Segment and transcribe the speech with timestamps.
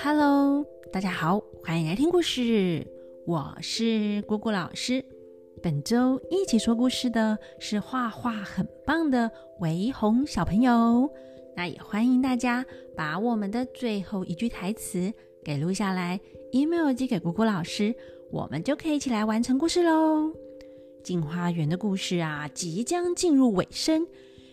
[0.00, 2.86] Hello，大家好，欢迎来听故事。
[3.26, 5.04] 我是姑姑老师。
[5.60, 11.10] 本周一起说故事的是画画很棒的维红小朋友。
[11.56, 12.64] 那也欢迎大家
[12.96, 15.12] 把我们的最后一句台词
[15.44, 16.20] 给录下来
[16.52, 17.92] ，email 寄给姑姑老师，
[18.30, 20.32] 我们就可以一起来完成故事喽。
[21.02, 24.06] 进花园的故事啊，即将进入尾声。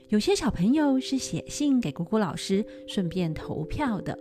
[0.09, 4.18] 有些小朋友是写信给姑姑老师，顺便投票的。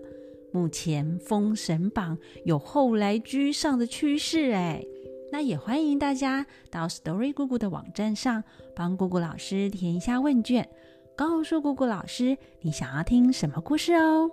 [0.55, 4.87] 目前封神榜有后来居上的趋势哎，
[5.33, 10.69] 那也欢迎大家到 Story 姑姑的网站上帮姑姑老师填一下问卷，
[11.17, 14.31] 告诉姑姑老师你想要听什么故事哦。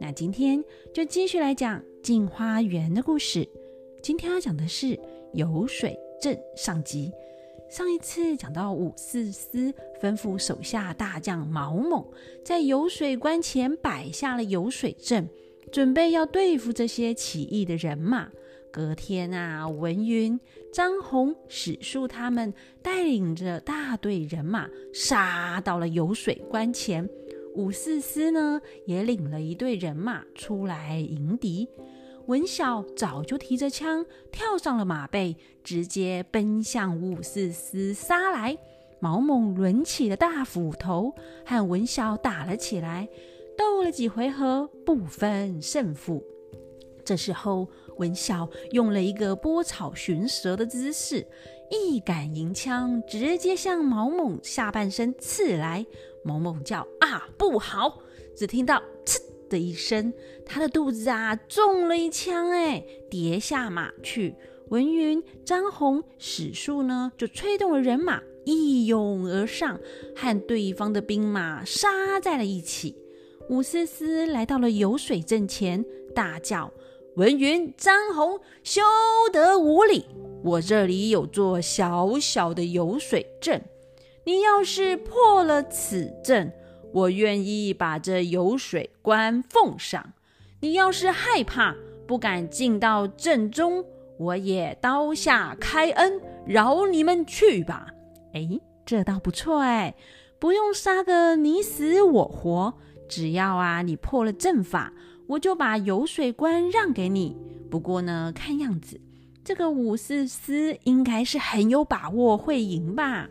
[0.00, 3.48] 那今天就继续来讲镜花缘的故事。
[4.02, 4.98] 今天要讲的是
[5.32, 7.12] 游水镇上集。
[7.70, 12.04] 上一次讲到武四思吩咐手下大将毛猛
[12.44, 15.30] 在游水关前摆下了游水阵。
[15.72, 18.28] 准备要对付这些起义的人马。
[18.70, 20.38] 隔天啊，文云、
[20.72, 27.08] 张宏、史树他们带领着大队人马杀到了游水关前。
[27.54, 31.68] 武四思呢，也领了一队人马出来迎敌。
[32.26, 38.56] 文晓早就提着枪跳上了马背，直接奔向武四思杀来。
[39.00, 43.08] 毛猛抡起了大斧头，和文晓打了起来。
[43.62, 46.20] 斗了几回合，不分胜负。
[47.04, 51.24] 这时候，文晓用了一个拨草寻蛇的姿势，
[51.70, 55.86] 一杆银枪直接向毛猛下半身刺来。
[56.24, 58.02] 毛猛叫啊，不好！
[58.34, 60.12] 只听到刺的一声，
[60.44, 64.34] 他的肚子啊中了一枪，哎，跌下马去。
[64.70, 69.78] 文云、张宏、史树呢，就催动了人马一拥而上，
[70.16, 72.96] 和对方的兵马杀在了一起。
[73.48, 76.72] 武思思来到了游水阵前，大叫
[77.16, 78.80] ：“文云、张宏，休
[79.32, 80.06] 得无礼！
[80.42, 83.62] 我这里有座小小的游水阵，
[84.24, 86.52] 你要是破了此阵，
[86.92, 90.02] 我愿意把这游水关奉上；
[90.60, 91.74] 你要是害怕，
[92.06, 93.84] 不敢进到阵中，
[94.18, 97.88] 我也刀下开恩，饶你们去吧。”
[98.32, 98.48] 哎，
[98.86, 99.94] 这倒不错哎，
[100.38, 102.74] 不用杀个你死我活。
[103.14, 104.90] 只要啊，你破了阵法，
[105.26, 107.36] 我就把游水关让给你。
[107.70, 108.98] 不过呢，看样子
[109.44, 113.28] 这个武四思应该是很有把握会赢吧？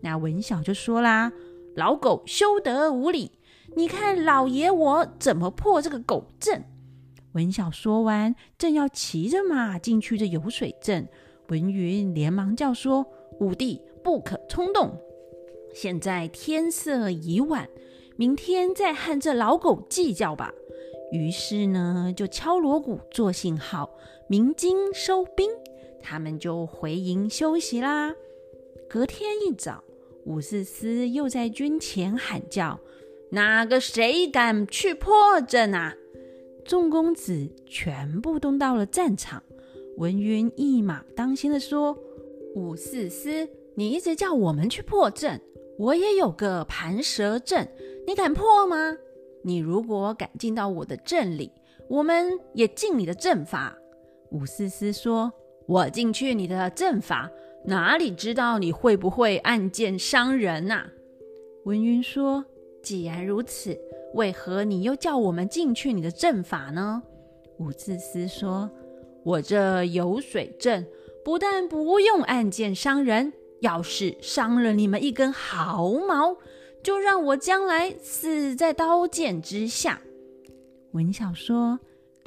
[0.00, 1.30] 那文晓就说啦
[1.76, 3.30] ：“老狗休得无礼！
[3.76, 6.64] 你看老爷我怎么破这个狗阵？”
[7.34, 11.08] 文晓说完，正要骑着马进去这游水阵，
[11.50, 13.06] 文云连忙叫说
[13.38, 14.98] ：“五弟不可冲动，
[15.72, 17.68] 现在天色已晚。”
[18.20, 20.52] 明天再和这老狗计较吧。
[21.10, 23.96] 于是呢，就敲锣鼓做信号，
[24.28, 25.48] 鸣金收兵，
[26.02, 28.14] 他们就回营休息啦。
[28.90, 29.82] 隔天一早，
[30.26, 32.78] 武四思又在军前喊叫
[33.32, 35.96] ：“哪个谁敢去破阵啊？”
[36.62, 39.42] 众公子全部都到了战场。
[39.96, 41.96] 文云一马当先的说
[42.54, 45.40] ：“武四思，你一直叫我们去破阵，
[45.78, 47.66] 我也有个盘蛇阵。”
[48.10, 48.96] 你敢破吗？
[49.44, 51.52] 你如果敢进到我的阵里，
[51.88, 53.78] 我们也进你的阵法。
[54.32, 55.32] 武思思说
[55.68, 57.30] ：“我进去你的阵法，
[57.66, 60.86] 哪里知道你会不会暗箭伤人呐？”
[61.66, 62.44] 文云说
[62.82, 63.78] ：“既然如此，
[64.14, 67.00] 为何你又叫我们进去你的阵法呢？”
[67.58, 68.68] 武思思说
[69.22, 70.84] ：“我这有水阵，
[71.24, 76.36] 不但不用暗箭伤人，要是伤了你们一根毫毛。”
[76.82, 80.00] 就让我将来死在刀剑之下。
[80.92, 81.78] 文晓说：“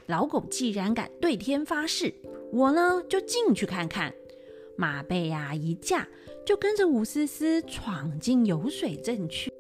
[0.08, 2.14] 老狗既然敢对天发誓，
[2.52, 4.14] 我呢就进去看看。”
[4.76, 6.08] 马背呀一架，
[6.46, 9.52] 就跟着武思思闯进游水镇去。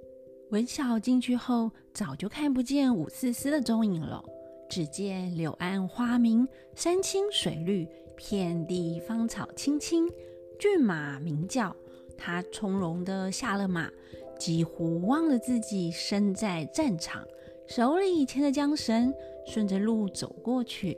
[0.50, 4.24] 文晓进去后，早就看不见武思思的踪影了。
[4.70, 10.10] 只见柳暗花明，山青水绿，遍地芳草青青，
[10.60, 11.76] 骏马鸣叫。
[12.18, 13.90] 他从容地下了马。
[14.44, 17.26] 几乎忘了自己身在战场，
[17.66, 19.14] 手里牵着缰绳，
[19.48, 20.98] 顺着路走过去。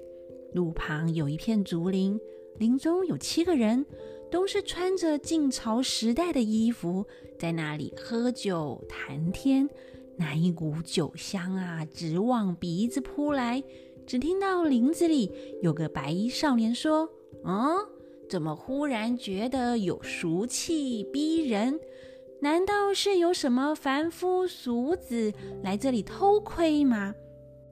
[0.54, 2.20] 路旁有一片竹林，
[2.58, 3.86] 林中有七个人，
[4.32, 7.06] 都是穿着晋朝时代的衣服，
[7.38, 9.70] 在那里喝酒谈天。
[10.18, 13.64] 那一股酒香啊，直往鼻子扑来。
[14.08, 15.32] 只听到林子里
[15.62, 17.08] 有个白衣少年说
[17.46, 17.78] ：“嗯，
[18.28, 21.80] 怎么忽然觉得有俗气逼人？”
[22.46, 25.34] 难道是有什么凡夫俗子
[25.64, 27.12] 来这里偷窥吗？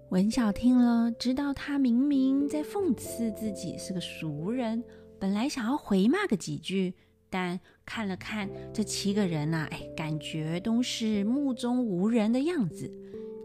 [0.09, 4.83] 文晓听了，知道他明明在讽刺自己是个俗人，
[5.19, 6.95] 本来想要回骂个几句，
[7.29, 12.91] 但看了看这七个人呐，哎，感觉都是目中无人的样子。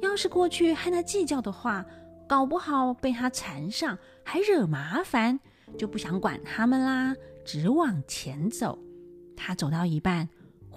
[0.00, 1.84] 要是过去和他计较的话，
[2.26, 5.38] 搞不好被他缠上，还惹麻烦，
[5.76, 7.14] 就不想管他们啦，
[7.44, 8.78] 只往前走。
[9.36, 10.28] 他走到一半，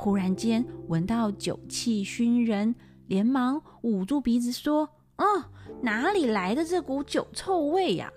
[0.03, 2.73] 忽然间闻到酒气熏人，
[3.05, 4.89] 连忙捂住鼻子说
[5.19, 5.25] ：“哦。”
[5.83, 8.11] 哪里来的这股酒臭味呀？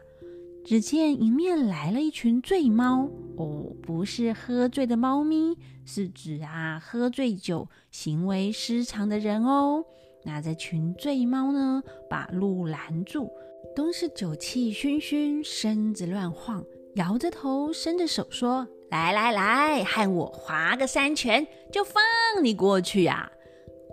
[0.64, 9.84] 只见迎面来了一群醉猫哦，不是喝醉的猫咪，是指啊喝醉酒、行为失常的人哦。
[10.24, 13.30] 那这群醉猫呢，把路拦住，
[13.76, 16.64] 都是酒气熏熏，身子乱晃，
[16.94, 22.00] 摇着头，伸着手说：“来来来，和我划个三拳，就放
[22.44, 23.28] 你过去呀。”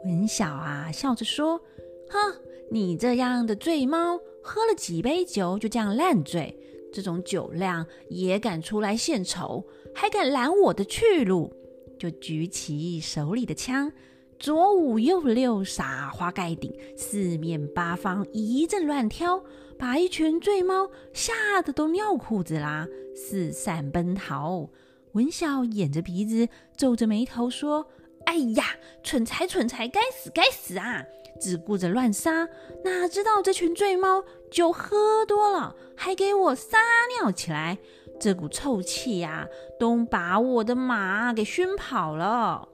[0.06, 1.60] 文晓啊，笑着说
[2.08, 2.36] ：“哼。”
[2.70, 6.56] 你这样的醉猫，喝了几杯酒就这样烂醉，
[6.94, 11.52] 这种酒量也敢出来献丑，还敢拦我的去路？
[12.00, 13.92] 就举起手里的枪，
[14.40, 19.44] 左五右六，撒花盖顶，四面八方一阵乱挑，
[19.78, 24.70] 把一群醉猫吓得都尿裤子啦，四散奔逃。
[25.14, 26.48] 文晓掩着鼻子，
[26.78, 27.88] 皱着眉头说
[28.26, 28.64] ：“哎呀，
[29.04, 31.04] 蠢材蠢材，该死该死啊！”
[31.40, 32.48] 只顾着乱撒，
[32.84, 36.78] 哪知道这群醉猫酒喝多了，还给我撒
[37.20, 37.80] 尿起来。
[38.20, 39.48] 这股臭气呀，
[39.80, 42.70] 都把我的马给熏跑了。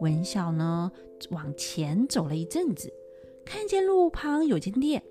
[0.00, 0.90] 文晓呢，
[1.30, 2.90] 往前走了一阵子，
[3.44, 5.02] 看见路旁有间店，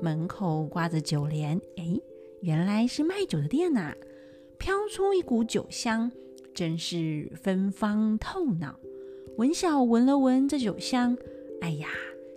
[0.00, 1.60] 门口挂着酒帘。
[1.76, 2.00] 哎，
[2.42, 3.92] 原来是卖酒的店呐！
[4.58, 6.10] 飘出一股酒香，
[6.54, 8.78] 真是芬芳透脑。
[9.36, 11.16] 文晓闻了闻这酒香，
[11.60, 11.88] 哎呀！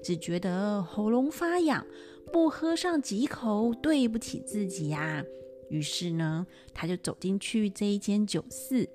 [0.02, 1.86] 只觉得喉咙发痒，
[2.32, 5.24] 不喝上几口对不起自己呀。
[5.70, 8.88] 于是呢，他就走进去这一间酒肆，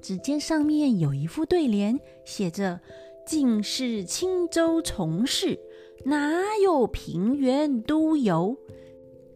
[0.00, 2.80] 只见上面有一副对联，写着
[3.26, 5.58] “尽是轻舟从事，
[6.04, 8.56] 哪有平原都游”。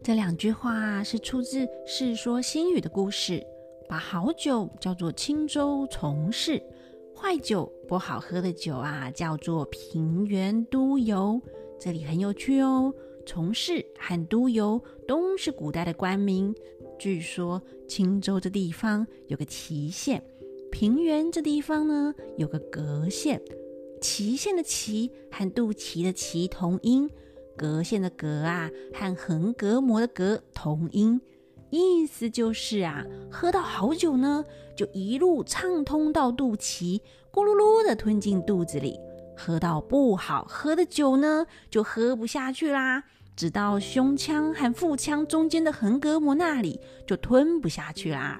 [0.05, 3.43] 这两句话是出自《世说新语》的故事，
[3.89, 6.61] 把好酒叫做青州从事。
[7.15, 11.41] 坏酒不好喝的酒啊，叫做平原都游。
[11.79, 12.93] 这里很有趣哦。
[13.25, 16.53] 从事和都游都是古代的官名。
[16.99, 20.23] 据说青州这地方有个祁县，
[20.71, 23.41] 平原这地方呢有个葛县。
[23.99, 27.09] 祁县的祁和肚脐的脐同音，
[27.57, 31.19] 隔线的隔啊和横膈膜的膈同音。
[31.71, 34.45] 意思就是啊，喝到好酒呢，
[34.77, 38.93] 就一路畅通到肚脐，咕噜噜的吞进肚子里；
[39.35, 43.03] 喝到不好喝的酒呢，就喝不下去啦，
[43.35, 48.39] 直到胸腔和腹腔中间的横膈膜那里就吞不下去啦。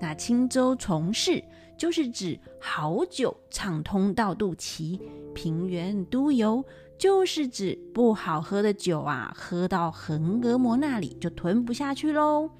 [0.00, 1.42] 那轻舟从事
[1.76, 5.00] 就是指好酒畅通到肚脐，
[5.34, 6.64] 平原都游。
[7.00, 12.50] 就是指不好喝的酒啊，喝到横膈膜那里就吞不下去喽。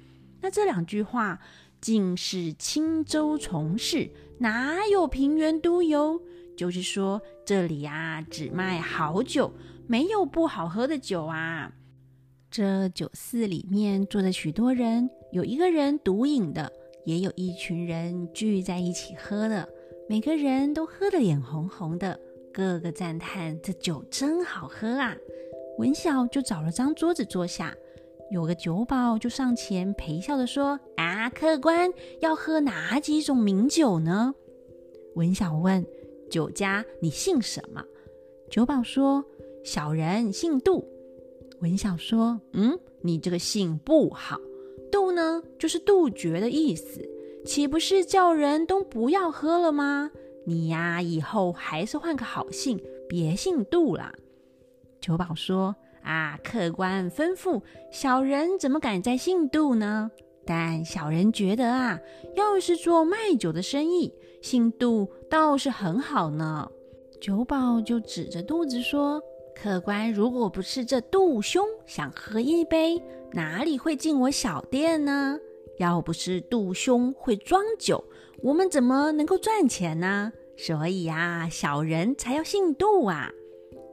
[0.41, 1.39] 那这两句话
[1.79, 4.09] 尽是轻舟从事，
[4.39, 6.19] 哪有平原都游？
[6.57, 9.53] 就是说这里啊，只卖好酒，
[9.85, 11.71] 没有不好喝的酒啊。
[12.49, 16.73] 这酒肆里面坐着许多人，有一个人独饮的，
[17.05, 19.69] 也有一群人聚在一起喝的，
[20.09, 22.19] 每个人都喝得脸红红的。
[22.51, 25.15] 个个赞叹这酒真好喝啊！
[25.77, 27.75] 文晓就找了张桌子坐下，
[28.29, 34.35] 有个酒保就上前陪笑的说：“啊，客官要喝哪几种名酒呢？”
[35.15, 35.85] 文晓问
[36.29, 37.83] ：“酒家你姓什么？”
[38.49, 39.25] 酒保说
[39.63, 40.85] ：“小人姓杜。”
[41.61, 44.37] 文晓说：“嗯，你这个姓不好，
[44.91, 47.01] 杜呢就是杜绝的意思，
[47.45, 50.11] 岂不是叫人都不要喝了吗？”
[50.51, 52.77] 你呀，以后还是换个好姓，
[53.07, 54.11] 别姓杜了。
[54.99, 60.11] 酒保说：“啊，客官吩咐，小人怎么敢再姓杜呢？
[60.45, 61.97] 但小人觉得啊，
[62.35, 66.69] 要是做卖酒的生意，姓杜倒是很好呢。”
[67.21, 69.21] 酒保就指着肚子说
[69.55, 75.39] ：“客官如果不是这杜兄想喝一杯，哪里会进我小店呢？
[75.77, 78.03] 要不是杜兄会装酒。”
[78.43, 80.33] 我们怎么能够赚钱呢？
[80.63, 83.31] 所以呀，小人才要姓杜啊。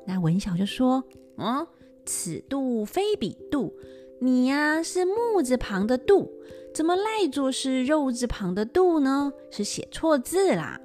[0.06, 1.02] 那文晓就说
[1.38, 1.66] ：“嗯，
[2.04, 3.72] 此杜非彼杜，
[4.20, 6.30] 你呀是木字旁的杜，
[6.74, 9.32] 怎么赖作是肉字旁的杜呢？
[9.50, 10.78] 是写错字啦。”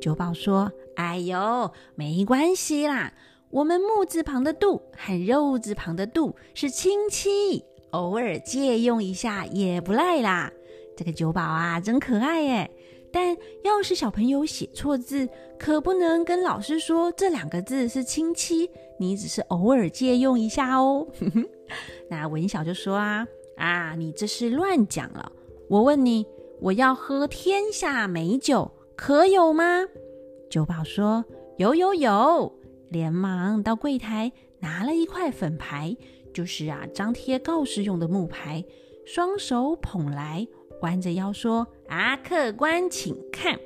[0.00, 3.12] 酒保说：“哎呦，没关系啦，
[3.50, 10.50] 我们木字旁的杜和肉字旁的杜是亲戚，偶尔借用一下也不赖啦。
[10.96, 12.70] 这个九宝啊，真可爱耶！
[13.12, 21.06] 但要是小朋友写错字，可不能跟老师说这两个字是亲戚，你只是偶尔借用一下哦。
[22.08, 23.26] 那文晓就说啊
[23.56, 25.30] 啊，你这是乱讲了。
[25.68, 26.26] 我问你，
[26.60, 29.86] 我要喝天下美酒，可有吗？
[30.48, 31.24] 酒保说
[31.58, 32.52] 有有有。
[32.88, 35.96] 连忙到柜台拿了一块粉牌，
[36.34, 38.64] 就是啊张贴告示用的木牌，
[39.06, 40.48] 双手捧来，
[40.82, 43.58] 弯着腰说：“啊，客官请看，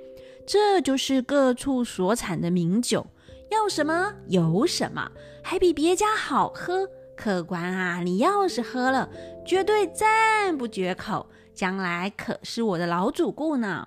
[0.47, 3.07] 这就是各处所产的名酒，
[3.51, 5.11] 要什么有什么，
[5.43, 6.89] 还比别家好喝。
[7.17, 9.09] 客官啊，你要是喝了，
[9.47, 13.87] 绝对赞不绝口，将来可是我的老主顾呢。”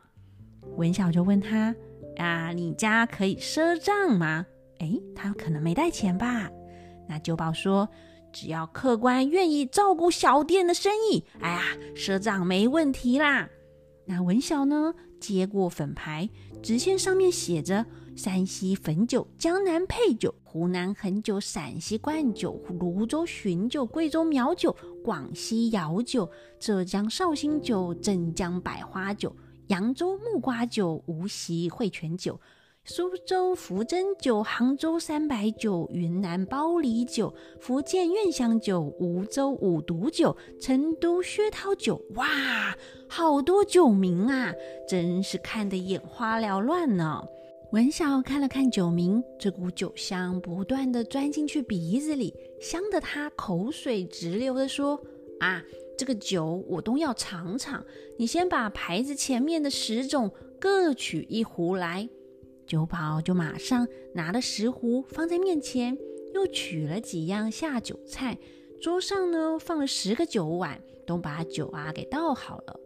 [0.78, 1.76] 文晓就问他
[2.18, 4.46] ：“啊，你家可以赊账吗？”
[4.80, 6.50] 哎，他可能没带钱吧？
[7.10, 7.90] 那酒保说，
[8.40, 11.64] 只要客官愿意照顾小店的生意，哎呀，
[11.96, 13.50] 赊账没问题啦。
[14.06, 16.30] 那文晓呢，接过粉牌，
[16.62, 17.84] 纸线上面写着：
[18.16, 26.30] 山西汾酒、江南配酒、湖南衡酒、陕西灌酒、泸州寻酒、贵州苗酒、广西窑酒、
[26.60, 29.36] 浙江绍兴酒、镇江百花酒、
[29.70, 32.40] 扬州木瓜酒、无锡汇泉酒。
[32.90, 42.74] 苏州福珍酒、杭州三白酒、云南包里酒、福建苑香酒、梧州五毒酒、成都薛涛酒，哇，
[43.10, 44.54] 好多酒名啊！
[44.88, 47.22] 真是看得眼花缭乱呢。
[47.74, 54.98] 文晓看了看酒名，这股酒香不断的钻进去鼻子里，香得他口水直流的说
[55.42, 55.62] ：“啊，
[55.98, 57.84] 这个酒我都要尝尝。
[58.18, 62.08] 你先把牌子前面的十种各取一壶来。”
[62.68, 65.98] 酒保就马上拿了石壶放在面前，
[66.34, 68.38] 又取了几样下酒菜，
[68.82, 72.80] 桌上呢放了十个酒碗，都把酒啊给倒好了。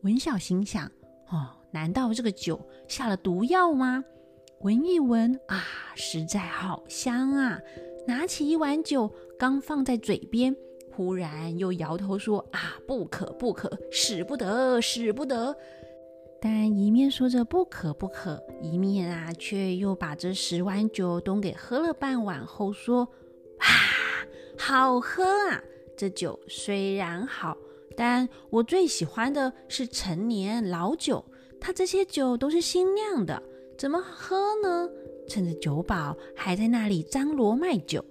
[0.00, 0.86] 文晓心想：
[1.30, 2.58] 哦，难道这个酒
[2.88, 4.02] 下了毒药吗？
[4.62, 5.62] 闻一闻啊，
[5.94, 7.60] 实在好香啊！
[8.06, 10.56] 拿起一碗酒，刚放在嘴边，
[10.90, 15.54] 忽然又摇头说：啊，不可不可，使不得，使不得。
[16.42, 23.06] 但一面说着不可不可，一面啊，却又把这十碗酒都给喝了半碗后说
[23.60, 23.66] ：“啊，
[24.58, 25.62] 好喝啊！
[25.96, 27.58] 这酒虽然好，
[27.94, 31.22] 但我最喜欢的是陈年老酒。
[31.60, 33.42] 他这些酒都是新酿的，
[33.76, 34.88] 怎么喝呢？
[35.28, 38.02] 趁着酒保还在那里张罗卖酒，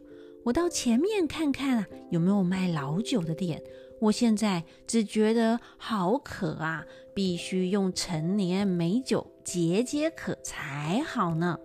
[0.43, 3.59] 我到前面看看啊，有没有卖老酒的店。”
[4.01, 11.57] 我现在只觉得好渴啊，必须用陈年美酒解解渴才好呢。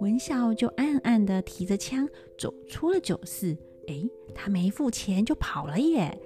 [0.00, 3.56] 文笑就暗暗地提着枪走出了酒肆。
[3.86, 4.02] 哎，
[4.34, 6.18] 他没付钱就跑了耶！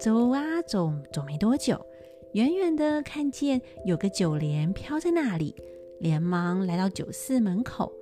[0.00, 1.84] 走啊走，走没多久，
[2.32, 5.54] 远远的看见有个酒帘飘在那里，
[6.00, 7.92] 连忙来到酒肆门口。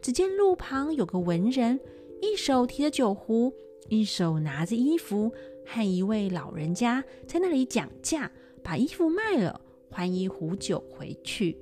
[0.00, 1.78] 只见路旁有个文人，
[2.20, 3.52] 一手提着酒壶，
[3.88, 5.32] 一手拿着衣服。
[5.66, 8.30] 和一位老人家在那里讲价，
[8.62, 11.56] 把衣服卖了，换一壶酒回去。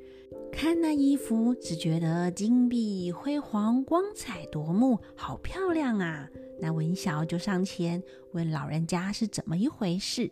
[0.52, 6.28] 看那衣服，只觉得金碧辉煌、光彩夺目，好漂亮啊！
[6.60, 8.02] 那文晓就上前
[8.32, 10.30] 问老人家是怎么一回事。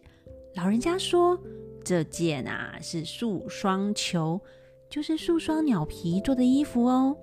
[0.55, 1.41] 老人家说
[1.85, 4.41] ：“这件啊是素双裘，
[4.91, 7.17] 就是素双鸟皮做的衣服哦。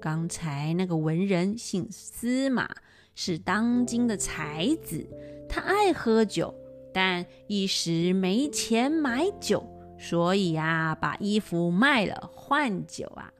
[0.00, 2.68] 刚才那个文人姓司马，
[3.14, 5.06] 是当今的才子。”
[5.54, 6.54] 他爱喝酒，
[6.94, 9.62] 但一时没钱买酒，
[9.98, 13.30] 所以啊，把衣服卖了换酒啊。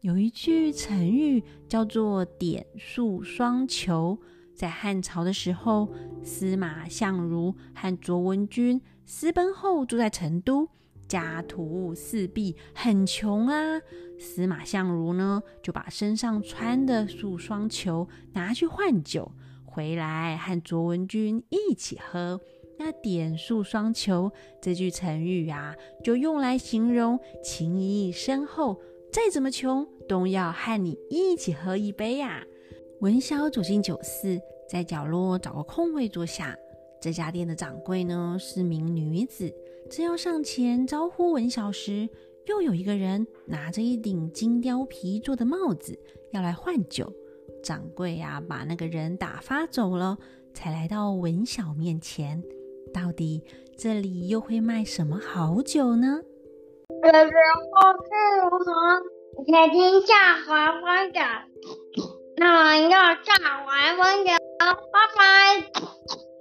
[0.00, 4.18] 有一句成语叫做“点数双求”。
[4.56, 5.92] 在汉朝的时候，
[6.24, 10.66] 司马相如和卓文君私奔后住在成都，
[11.06, 13.78] 家徒四壁，很穷啊。
[14.18, 19.30] 司马相如呢，就把身上穿的素双裘拿去换酒。
[19.72, 22.38] 回来和卓文君一起喝，
[22.78, 25.74] 那点数双求这句成语啊，
[26.04, 28.78] 就用来形容情谊深厚，
[29.10, 32.44] 再怎么穷都要和你一起喝一杯呀。
[33.00, 34.38] 文晓走进酒肆，
[34.68, 36.54] 在角落找个空位坐下。
[37.00, 39.50] 这家店的掌柜呢是名女子，
[39.90, 42.08] 正要上前招呼文晓时，
[42.46, 45.98] 又有一个人拿着一顶金貂皮做的帽子
[46.30, 47.12] 要来换酒。
[47.62, 50.18] 掌柜呀，把那个人打发走了，
[50.52, 52.42] 才来到文晓面前。
[52.92, 53.42] 到底
[53.76, 56.20] 这里又会卖什么好酒呢？
[57.02, 57.30] 这是
[57.72, 58.10] 我是
[58.42, 58.66] 如何
[59.50, 61.20] 在天下华花的，
[62.36, 63.32] 那我要下，
[63.64, 64.74] 回分解，拜
[65.16, 66.31] 拜。